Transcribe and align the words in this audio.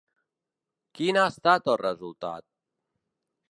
Quin 0.99 1.21
ha 1.21 1.27
estat 1.33 1.71
el 1.75 1.79
resultat? 1.85 2.49